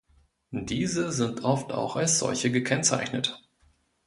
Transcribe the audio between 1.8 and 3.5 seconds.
als solche gekennzeichnet.